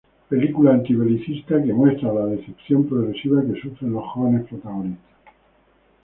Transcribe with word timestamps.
Película 0.29 0.71
antibelicista, 0.71 1.61
que 1.61 1.73
muestra 1.73 2.11
la 2.11 2.25
decepción 2.25 2.89
progresiva 2.89 3.43
que 3.45 3.61
sufren 3.61 3.93
los 3.93 4.03
jóvenes 4.05 4.47
protagonistas. 4.47 5.05